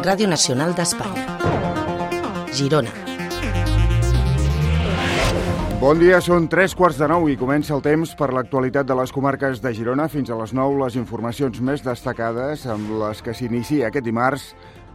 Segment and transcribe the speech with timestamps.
[0.00, 1.26] Ràdio Nacional d'Espanya.
[2.56, 2.92] Girona.
[5.80, 9.12] Bon dia, són tres quarts de nou i comença el temps per l'actualitat de les
[9.12, 10.08] comarques de Girona.
[10.08, 14.50] Fins a les nou, les informacions més destacades amb les que s'inicia aquest dimarts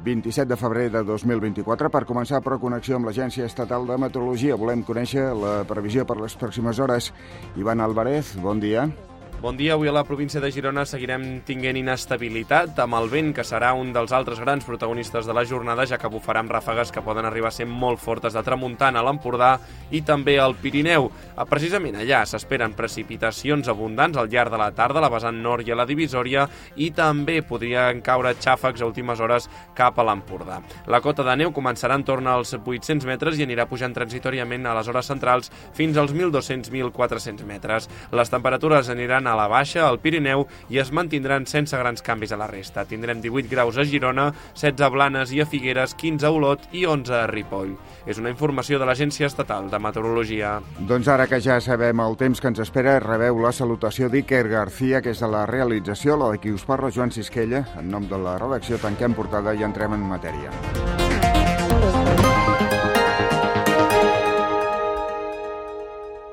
[0.06, 1.94] 27 de febrer de 2024.
[1.94, 4.58] Per començar, però, connexió amb l'Agència Estatal de Meteorologia.
[4.58, 7.14] Volem conèixer la previsió per les pròximes hores.
[7.62, 8.88] Ivan Alvarez, bon dia.
[8.90, 9.05] Bon dia.
[9.44, 13.92] Avui a la província de Girona seguirem tinguent inestabilitat amb el vent, que serà un
[13.94, 17.52] dels altres grans protagonistes de la jornada, ja que bufarà amb ràfegues que poden arribar
[17.52, 19.52] a ser molt fortes de tramuntana a l'Empordà
[19.92, 21.12] i també al Pirineu.
[21.36, 25.68] Ah, precisament allà s'esperen precipitacions abundants al llarg de la tarda, a la vessant nord
[25.68, 30.62] i a la divisòria, i també podrien caure xàfecs a últimes hores cap a l'Empordà.
[30.88, 34.90] La cota de neu començarà entorn als 800 metres i anirà pujant transitoriament a les
[34.90, 37.90] hores centrals fins als 1.200-1.400 metres.
[38.12, 42.32] Les temperatures aniran a a la baixa, al Pirineu, i es mantindran sense grans canvis
[42.32, 42.86] a la resta.
[42.88, 46.86] Tindrem 18 graus a Girona, 16 a Blanes i a Figueres, 15 a Olot i
[46.88, 47.76] 11 a Ripoll.
[48.06, 50.60] És una informació de l'Agència Estatal de Meteorologia.
[50.80, 55.02] Doncs ara que ja sabem el temps que ens espera, rebeu la salutació d'Iker García,
[55.02, 57.66] que és de la realització, la de qui us parla, Joan Sisquella.
[57.80, 61.05] En nom de la redacció tanquem portada i entrem en matèria.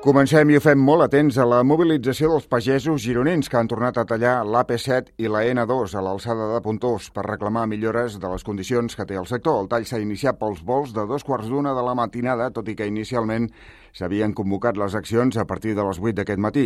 [0.03, 3.95] Comencem i ho fem molt atents a la mobilització dels pagesos gironins que han tornat
[3.95, 8.43] a tallar l'AP7 i la N2 a l'alçada de Puntós per reclamar millores de les
[8.43, 9.61] condicions que té el sector.
[9.61, 12.75] El tall s'ha iniciat pels vols de dos quarts d'una de la matinada, tot i
[12.75, 13.47] que inicialment
[13.93, 16.65] s'havien convocat les accions a partir de les 8 d'aquest matí.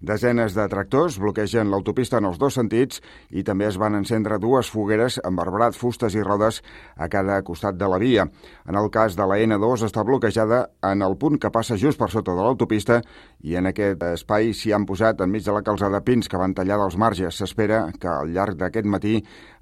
[0.00, 4.70] Desenes de tractors bloquegen l'autopista en els dos sentits i també es van encendre dues
[4.70, 6.62] fogueres amb arbrat, fustes i rodes
[6.96, 8.28] a cada costat de la via.
[8.66, 12.10] En el cas de la N2 està bloquejada en el punt que passa just per
[12.14, 13.00] sota de l'autopista
[13.42, 16.78] i en aquest espai s'hi han posat enmig de la calzada pins que van tallar
[16.78, 17.38] dels marges.
[17.38, 19.18] S'espera que al llarg d'aquest matí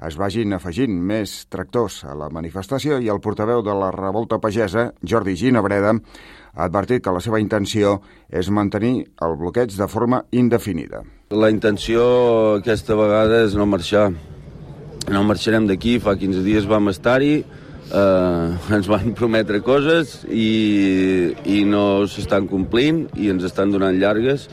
[0.06, 4.90] es vagin afegint més tractors a la manifestació i el portaveu de la revolta pagesa,
[5.02, 5.96] Jordi Ginabreda,
[6.56, 7.98] ha advertit que la seva intenció
[8.32, 11.02] és mantenir el bloqueig de forma indefinida.
[11.30, 12.02] La intenció
[12.56, 14.08] aquesta vegada és no marxar.
[15.12, 17.44] No marxarem d'aquí, fa 15 dies vam estar-hi,
[17.92, 24.48] eh, ens van prometre coses i, i no s'estan complint i ens estan donant llargues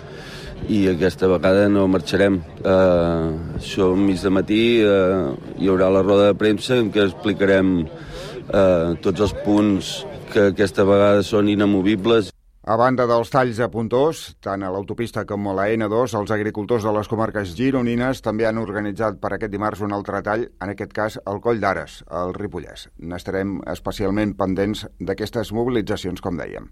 [0.72, 2.40] i aquesta vegada no marxarem.
[2.64, 5.24] Eh, això mig de matí eh,
[5.60, 9.94] hi haurà la roda de premsa en què explicarem eh, tots els punts
[10.34, 12.33] que aquesta vegada són inamovibles.
[12.64, 16.86] A banda dels talls a puntós, tant a l'autopista com a la N2, els agricultors
[16.88, 20.94] de les comarques gironines també han organitzat per aquest dimarts un altre tall, en aquest
[20.96, 22.86] cas al Coll d'Ares, al Ripollès.
[23.04, 26.72] N'estarem especialment pendents d'aquestes mobilitzacions, com dèiem.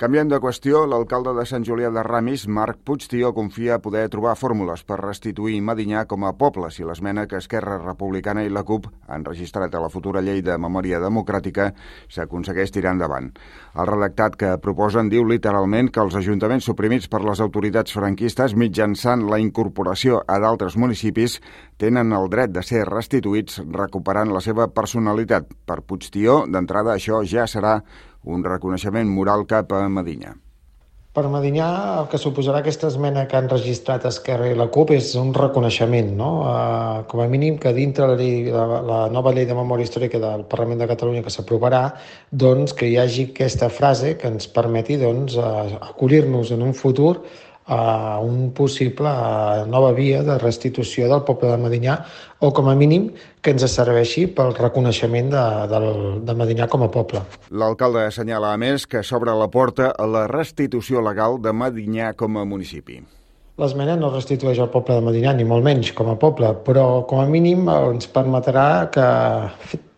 [0.00, 4.80] Canviant de qüestió, l'alcalde de Sant Julià de Ramis, Marc Puigtió, confia poder trobar fórmules
[4.88, 9.28] per restituir Medinyà com a poble si l'esmena que Esquerra Republicana i la CUP han
[9.28, 11.68] registrat a la futura llei de memòria democràtica
[12.08, 13.28] s'aconsegueix tirar endavant.
[13.76, 19.24] El redactat que proposen diu literalment que els ajuntaments suprimits per les autoritats franquistes mitjançant
[19.30, 21.38] la incorporació a d'altres municipis
[21.78, 25.48] tenen el dret de ser restituïts recuperant la seva personalitat.
[25.66, 27.80] Per Puigtió, d'entrada, això ja serà
[28.24, 30.36] un reconeixement moral cap a Medinyà.
[31.10, 31.68] Per Medinyà,
[32.00, 36.12] el que suposarà aquesta esmena que han registrat Esquerra i la CUP és un reconeixement,
[36.20, 36.28] no?
[36.46, 40.20] Uh, com a mínim que dintre la, llei, la, la nova llei de memòria històrica
[40.22, 41.82] del Parlament de Catalunya que s'aprovarà,
[42.30, 47.16] doncs que hi hagi aquesta frase que ens permeti doncs, uh, acollir-nos en un futur
[47.70, 49.10] a un possible
[49.70, 51.94] nova via de restitució del poble de Medinyà
[52.42, 53.10] o com a mínim
[53.40, 55.80] que ens serveixi pel reconeixement de, de,
[56.26, 57.22] de Medinyà com a poble.
[57.54, 62.40] L'alcalde assenyala a més que s'obre la porta a la restitució legal de Medinyà com
[62.40, 62.98] a municipi.
[63.60, 67.20] L'esmena no restitueix el poble de Medinyà, ni molt menys com a poble, però com
[67.22, 69.06] a mínim ens permetrà que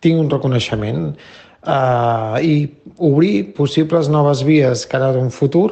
[0.03, 2.55] tingui un reconeixement eh, i
[2.99, 5.69] obrir possibles noves vies cara d'un futur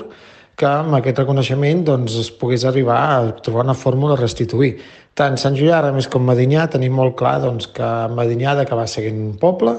[0.59, 4.75] que amb aquest reconeixement doncs, es pogués arribar a trobar una fórmula a restituir.
[5.17, 9.19] Tant Sant Julià més com Medinyà tenim molt clar doncs, que Medinyà ha d'acabar seguint
[9.31, 9.75] un poble,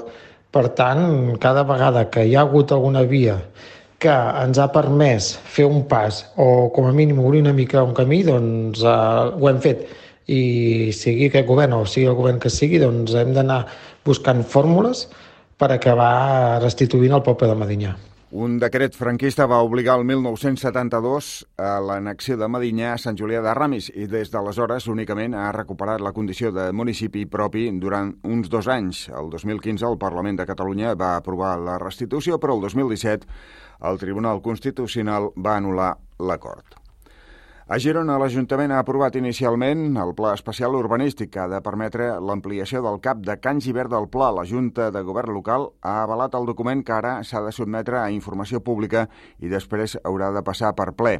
[0.53, 3.39] per tant, cada vegada que hi ha hagut alguna via
[4.03, 7.95] que ens ha permès fer un pas o com a mínim obrir una mica un
[7.97, 8.95] camí, doncs eh,
[9.39, 9.87] ho hem fet.
[10.27, 13.63] I sigui aquest govern o sigui el govern que sigui, doncs hem d'anar
[14.05, 15.07] buscant fórmules
[15.59, 17.95] per acabar restituint el poble de Medinyà.
[18.33, 21.27] Un decret franquista va obligar el 1972
[21.61, 26.01] a l'anexió de Medinyà a Sant Julià de Ramis i des d'aleshores únicament ha recuperat
[26.01, 29.05] la condició de municipi propi durant uns dos anys.
[29.13, 33.29] El 2015 el Parlament de Catalunya va aprovar la restitució, però el 2017
[33.85, 36.82] el Tribunal Constitucional va anul·lar l'acord.
[37.73, 42.83] A Girona, l'Ajuntament ha aprovat inicialment el Pla Especial Urbanístic que ha de permetre l'ampliació
[42.85, 44.27] del cap de Can Givert del Pla.
[44.37, 48.11] La Junta de Govern local ha avalat el document que ara s'ha de sotmetre a
[48.13, 49.07] informació pública
[49.41, 51.15] i després haurà de passar per ple.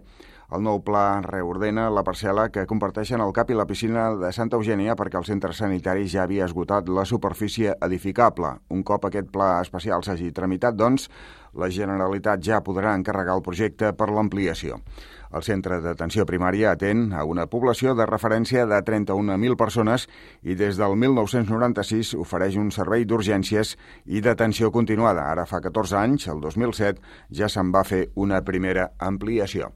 [0.51, 4.60] El nou pla reordena la parcel·la que comparteixen el CAP i la piscina de Santa
[4.60, 8.51] Eugènia perquè el centre sanitari ja havia esgotat la superfície edificable.
[8.69, 11.07] Un cop aquest pla especial s'hagi tramitat, doncs,
[11.56, 14.81] la Generalitat ja podrà encarregar el projecte per l'ampliació.
[15.34, 20.06] El centre d'atenció primària atén a una població de referència de 31.000 persones
[20.44, 23.74] i des del 1996 ofereix un servei d'urgències
[24.06, 25.25] i d'atenció continuada.
[25.31, 27.01] Ara fa 14 anys, el 2007,
[27.34, 29.74] ja se'n va fer una primera ampliació.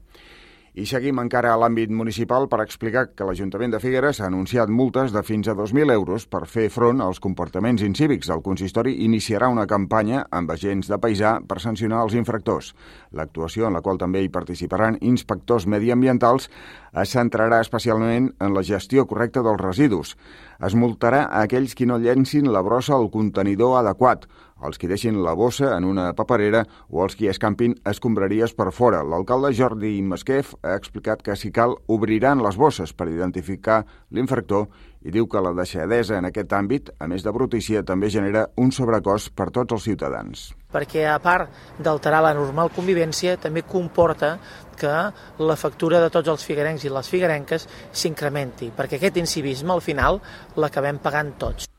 [0.78, 5.10] I seguim encara a l'àmbit municipal per explicar que l'Ajuntament de Figueres ha anunciat multes
[5.10, 8.30] de fins a 2.000 euros per fer front als comportaments incívics.
[8.30, 12.70] El consistori iniciarà una campanya amb agents de paisà per sancionar els infractors.
[13.10, 16.46] L'actuació, en la qual també hi participaran inspectors mediambientals,
[16.94, 20.14] es centrarà especialment en la gestió correcta dels residus.
[20.62, 24.30] Es multarà a aquells qui no llencin la brossa al contenidor adequat,
[24.64, 29.04] els qui deixin la bossa en una paperera o els qui escampin escombraries per fora.
[29.04, 34.68] L'alcalde Jordi Masquef ha explicat que si cal obriran les bosses per identificar l'infractor
[35.06, 38.72] i diu que la deixadesa en aquest àmbit, a més de brutícia, també genera un
[38.74, 40.48] sobrecost per tots els ciutadans.
[40.74, 44.34] Perquè a part d'alterar la normal convivència, també comporta
[44.78, 44.94] que
[45.38, 50.20] la factura de tots els figuerencs i les figuerenques s'incrementi, perquè aquest incivisme al final
[50.58, 51.70] l'acabem pagant tots.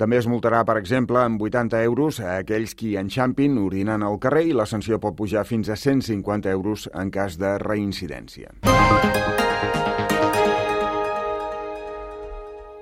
[0.00, 4.46] També es multarà, per exemple, amb 80 euros a aquells qui enxampin orinant al carrer
[4.48, 8.56] i la sanció pot pujar fins a 150 euros en cas de reincidència.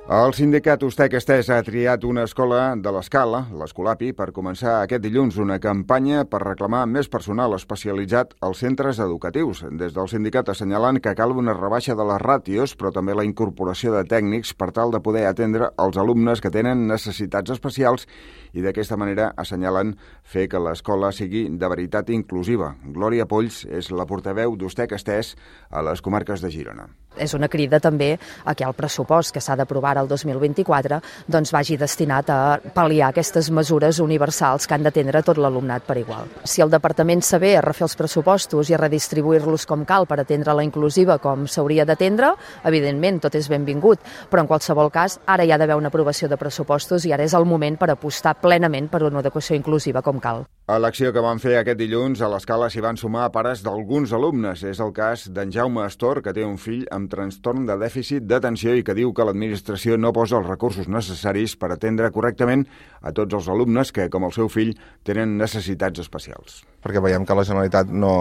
[0.09, 5.37] El sindicat Ustec Estès ha triat una escola de l'Escala, l'Escolapi, per començar aquest dilluns
[5.37, 9.61] una campanya per reclamar més personal especialitzat als centres educatius.
[9.69, 13.93] Des del sindicat assenyalant que cal una rebaixa de les ràtios, però també la incorporació
[13.93, 18.09] de tècnics per tal de poder atendre els alumnes que tenen necessitats especials
[18.57, 19.93] i d'aquesta manera assenyalen
[20.25, 22.79] fer que l'escola sigui de veritat inclusiva.
[22.97, 25.35] Glòria Polls és la portaveu d'Ustec Estès
[25.69, 26.89] a les comarques de Girona
[27.19, 31.77] és una crida també a que el pressupost que s'ha d'aprovar el 2024 doncs vagi
[31.77, 32.39] destinat a
[32.75, 36.29] pal·liar aquestes mesures universals que han d'atendre tot l'alumnat per igual.
[36.45, 40.55] Si el departament saber a refer els pressupostos i a redistribuir-los com cal per atendre
[40.55, 42.35] la inclusiva com s'hauria d'atendre,
[42.65, 46.41] evidentment tot és benvingut, però en qualsevol cas ara hi ha d'haver una aprovació de
[46.41, 50.47] pressupostos i ara és el moment per apostar plenament per una educació inclusiva com cal.
[50.69, 54.61] A l'acció que van fer aquest dilluns a l'escala s'hi van sumar pares d'alguns alumnes.
[54.69, 58.75] És el cas d'en Jaume Astor, que té un fill amb trastorn de dèficit d'atenció
[58.77, 62.67] i que diu que l'administració no posa els recursos necessaris per atendre correctament
[63.01, 64.75] a tots els alumnes que, com el seu fill,
[65.09, 66.61] tenen necessitats especials.
[66.85, 68.13] Perquè veiem que la Generalitat no,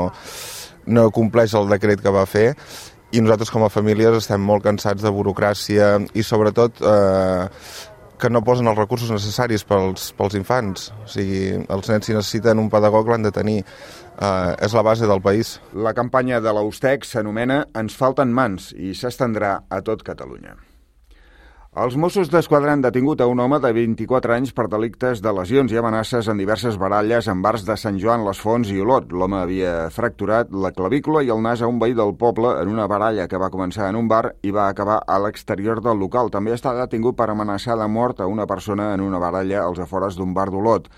[0.88, 2.54] no compleix el decret que va fer
[3.12, 7.52] i nosaltres com a famílies estem molt cansats de burocràcia i sobretot eh,
[8.18, 10.92] que no posen els recursos necessaris pels, pels infants.
[11.04, 13.60] O sigui, els nens si necessiten un pedagog l'han de tenir.
[14.18, 15.60] Uh, és la base del país.
[15.78, 20.58] La campanya de l'Austec s'anomena Ens falten mans i s'estendrà a tot Catalunya.
[21.78, 25.70] Els Mossos d'Esquadra han detingut a un home de 24 anys per delictes de lesions
[25.70, 29.14] i amenaces en diverses baralles en bars de Sant Joan, Les Fonts i Olot.
[29.14, 32.88] L'home havia fracturat la clavícula i el nas a un veí del poble en una
[32.90, 36.34] baralla que va començar en un bar i va acabar a l'exterior del local.
[36.34, 40.18] També està detingut per amenaçar de mort a una persona en una baralla als afores
[40.18, 40.90] d'un bar d'Olot.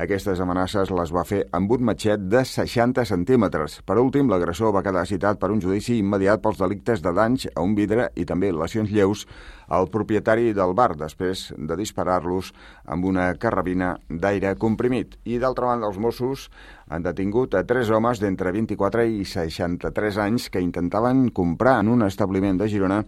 [0.00, 3.80] Aquestes amenaces les va fer amb un matxet de 60 centímetres.
[3.84, 7.60] Per últim, l'agressor va quedar citat per un judici immediat pels delictes de danys a
[7.60, 9.26] un vidre i també lesions lleus
[9.72, 12.52] al propietari del bar després de disparar-los
[12.84, 15.16] amb una carrabina d'aire comprimit.
[15.24, 16.50] I d'altra banda, els Mossos
[16.92, 22.04] han detingut a tres homes d'entre 24 i 63 anys que intentaven comprar en un
[22.04, 22.98] establiment de Girona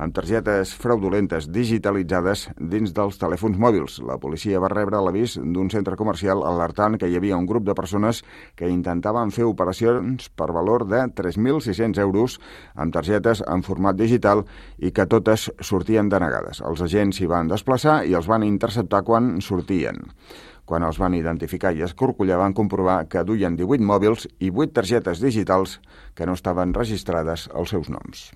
[0.00, 3.98] amb targetes fraudulentes digitalitzades dins dels telèfons mòbils.
[4.04, 7.76] La policia va rebre l'avís d'un centre comercial alertant que hi havia un grup de
[7.76, 8.22] persones
[8.56, 12.36] que intentaven fer operacions per valor de 3.600 euros
[12.74, 14.44] amb targetes en format digital
[14.78, 16.60] i que totes sortien denegades.
[16.66, 20.02] Els agents s'hi van desplaçar i els van interceptar quan sortien.
[20.68, 25.22] Quan els van identificar i escorcollar van comprovar que duien 18 mòbils i 8 targetes
[25.24, 25.80] digitals
[26.14, 28.30] que no estaven registrades als seus noms.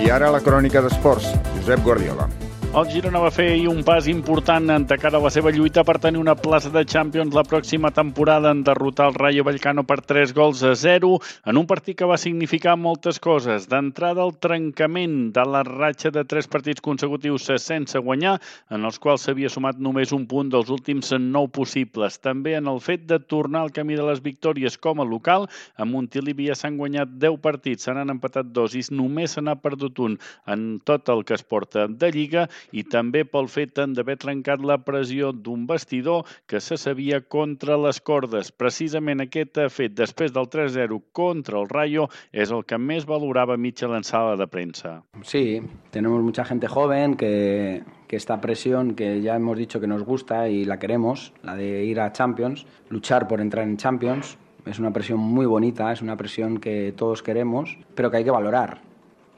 [0.00, 2.39] I ara la crònica d'esports, Josep Guardiola.
[2.70, 5.96] El Girona va fer ahir un pas important de cara a la seva lluita per
[5.98, 10.30] tenir una plaça de Champions la pròxima temporada en derrotar el Rayo Vallecano per 3
[10.32, 11.08] gols a 0
[11.50, 13.66] en un partit que va significar moltes coses.
[13.66, 18.36] D'entrada, el trencament de la ratxa de tres partits consecutius sense guanyar,
[18.70, 22.20] en els quals s'havia sumat només un punt dels últims nou possibles.
[22.22, 25.48] També en el fet de tornar al camí de les victòries com a local.
[25.74, 29.58] A Montilivi ja s'han guanyat 10 partits, se n'han empatat dos i només se n'ha
[29.58, 34.16] perdut un en tot el que es porta de Lliga i també pel fet d'haver
[34.20, 38.50] trencat la pressió d'un vestidor que se sabia contra les cordes.
[38.52, 43.94] Precisament aquest fet, després del 3-0 contra el Rayo, és el que més valorava Mitchell
[43.96, 45.00] en sala de premsa.
[45.22, 50.02] Sí, tenemos mucha gente joven que, que esta presión que ya hemos dicho que nos
[50.02, 54.36] gusta y la queremos, la de ir a Champions, luchar por entrar en Champions,
[54.66, 58.30] es una presión muy bonita, es una presión que todos queremos, pero que hay que
[58.30, 58.89] valorar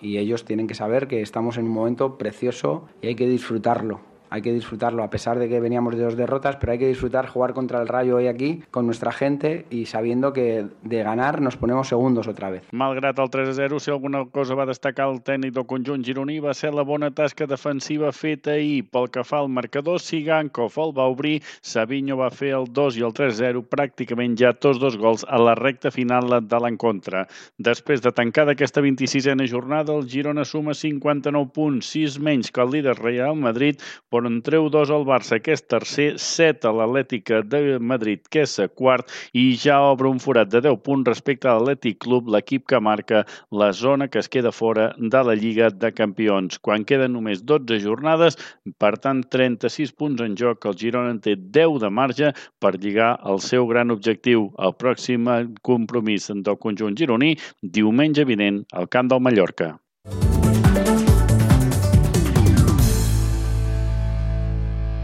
[0.02, 4.11] y ellos tienen que saber que estamos en un momento precioso y hay que disfrutarlo
[4.32, 7.26] hay que disfrutarlo a pesar de que veníamos de dos derrotas, pero hay que disfrutar
[7.26, 11.58] jugar contra el Rayo hoy aquí con nuestra gente y sabiendo que de ganar nos
[11.58, 12.62] ponemos segundos otra vez.
[12.72, 16.72] Malgrat el 3-0, si alguna cosa va destacar el tècnic del conjunt gironí va ser
[16.72, 18.86] la bona tasca defensiva feta ahir.
[18.88, 23.04] Pel que fa al marcador, Sigankov el va obrir, Savinho va fer el 2 i
[23.04, 27.26] el 3-0, pràcticament ja tots dos gols a la recta final de l'encontre.
[27.58, 32.72] Després de tancar d'aquesta 26a jornada, el Girona suma 59 punts, 6 menys que el
[32.72, 33.76] líder Real Madrid,
[34.08, 38.22] però on en treu dos al Barça, que és tercer, set a l'Atlètica de Madrid,
[38.30, 42.30] que és quart, i ja obre un forat de 10 punts respecte a l'Atlètic Club,
[42.30, 46.60] l'equip que marca la zona que es queda fora de la Lliga de Campions.
[46.62, 48.38] Quan queden només 12 jornades,
[48.78, 53.16] per tant, 36 punts en joc, el Girona en té 10 de marge per lligar
[53.26, 54.50] el seu gran objectiu.
[54.58, 55.30] El pròxim
[55.66, 59.74] compromís del conjunt gironí, diumenge vinent, al camp del Mallorca.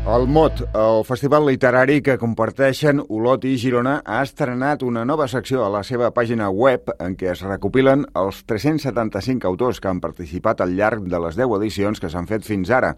[0.08, 5.66] El MOT, el festival literari que comparteixen Olot i Girona, ha estrenat una nova secció
[5.66, 10.64] a la seva pàgina web en què es recopilen els 375 autors que han participat
[10.64, 12.94] al llarg de les 10 edicions que s'han fet fins ara.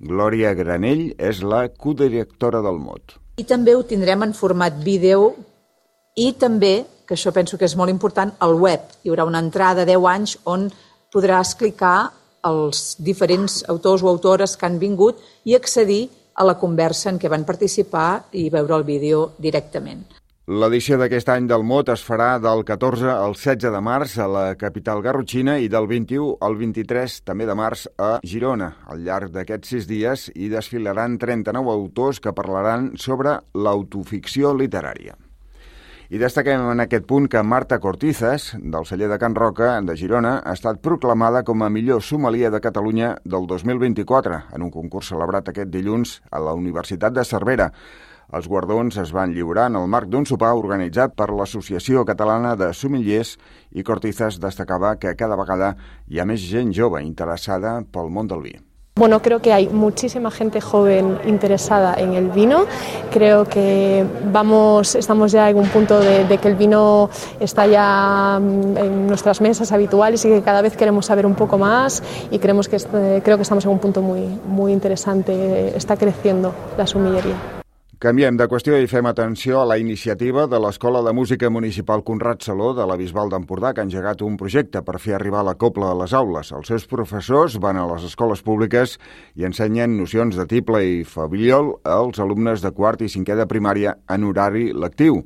[0.00, 3.18] Glòria Granell és la codirectora del MOT.
[3.36, 5.34] I també ho tindrem en format vídeo
[6.16, 8.88] i també, que això penso que és molt important, al web.
[9.04, 10.70] Hi haurà una entrada de 10 anys on
[11.12, 12.10] podrà explicar
[12.48, 16.06] els diferents autors o autores que han vingut i accedir
[16.42, 20.02] la conversa en què van participar i veure el vídeo directament.
[20.44, 24.42] L'edició d'aquest any del MOT es farà del 14 al 16 de març a la
[24.60, 28.74] capital garrotxina i del 21 al 23 també de març a Girona.
[28.84, 35.16] Al llarg d'aquests sis dies hi desfilaran 39 autors que parlaran sobre l'autoficció literària.
[36.12, 40.34] I destaquem en aquest punt que Marta Cortizas, del celler de Can Roca, de Girona,
[40.44, 45.48] ha estat proclamada com a millor somalia de Catalunya del 2024 en un concurs celebrat
[45.48, 47.70] aquest dilluns a la Universitat de Cervera.
[48.36, 52.68] Els guardons es van lliurar en el marc d'un sopar organitzat per l'Associació Catalana de
[52.76, 53.38] Sommeliers
[53.72, 55.72] i Cortizas destacava que cada vegada
[56.04, 58.56] hi ha més gent jove interessada pel món del vi.
[58.96, 62.66] Bueno, creo que hay muchísima gente joven interesada en el vino.
[63.10, 67.10] Creo que vamos, estamos ya en un punto de, que el vino
[67.40, 71.58] está ya mm, en nuestras mesas habituales y que cada vez queremos saber un poco
[71.58, 72.78] más y creemos que,
[73.24, 75.76] creo que estamos en un punto muy, muy interesante.
[75.76, 77.63] Está creciendo la sumillería.
[78.00, 82.40] Canviem de qüestió i fem atenció a la iniciativa de l'Escola de Música Municipal Conrad
[82.42, 85.92] Saló de la Bisbal d'Empordà, que ha engegat un projecte per fer arribar la copla
[85.92, 86.50] a les aules.
[86.56, 88.96] Els seus professors van a les escoles públiques
[89.36, 93.94] i ensenyen nocions de tiple i fabiliol als alumnes de quart i cinquè de primària
[94.10, 95.22] en horari lectiu.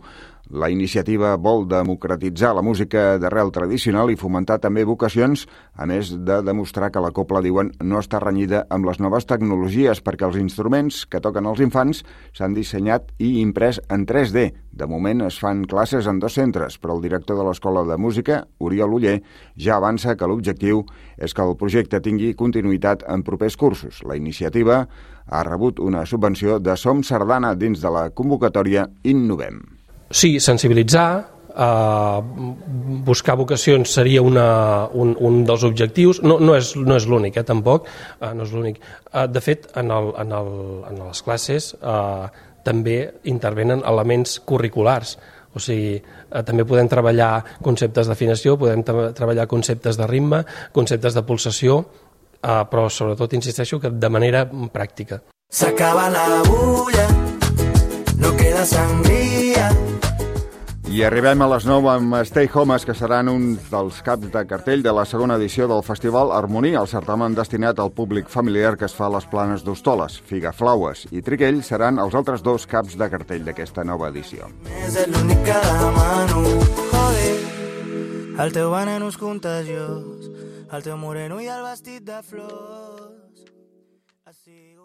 [0.49, 5.43] La iniciativa vol democratitzar la música d'arrel tradicional i fomentar també vocacions,
[5.77, 10.01] a més de demostrar que la copla, diuen, no està renyida amb les noves tecnologies
[10.01, 12.01] perquè els instruments que toquen els infants
[12.33, 14.49] s'han dissenyat i imprès en 3D.
[14.73, 18.47] De moment es fan classes en dos centres, però el director de l'Escola de Música,
[18.59, 19.19] Oriol Uller,
[19.53, 20.87] ja avança que l'objectiu
[21.19, 24.01] és que el projecte tingui continuïtat en propers cursos.
[24.01, 24.87] La iniciativa
[25.29, 29.78] ha rebut una subvenció de Som Sardana dins de la convocatòria Innovem.
[30.11, 32.21] Sí, sensibilitzar, eh,
[33.05, 37.45] buscar vocacions seria una, un, un dels objectius, no, no és, no és l'únic, eh,
[37.45, 37.89] tampoc,
[38.21, 38.81] eh, no és l'únic.
[39.13, 40.53] Eh, de fet, en, el, en, el,
[40.91, 42.29] en les classes eh,
[42.65, 42.99] també
[43.29, 45.17] intervenen elements curriculars,
[45.55, 51.25] o sigui, eh, també podem treballar conceptes d'afinació, podem treballar conceptes de ritme, conceptes de
[51.27, 51.83] pulsació,
[52.43, 55.23] eh, però sobretot insisteixo que de manera pràctica.
[55.49, 57.07] S'acaba la bulla,
[58.59, 59.71] queda sangria,
[60.89, 64.83] I arribem a les 9 amb Stay Homes, que seran un dels caps de cartell
[64.83, 68.95] de la segona edició del Festival Harmonia, el certamen destinat al públic familiar que es
[68.97, 70.17] fa a les planes d'Hostoles.
[70.27, 74.49] Figaflaues i Triquell seran els altres dos caps de cartell d'aquesta nova edició.
[74.81, 76.43] És l'únic que demano,
[76.95, 77.37] joder,
[78.43, 80.33] el teu veneno és contagiós,
[80.73, 83.47] el teu moreno i el vestit de flors.
[84.27, 84.78] Així